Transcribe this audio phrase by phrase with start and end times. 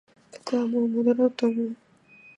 [0.31, 1.75] 僕はもう戻ろうと思う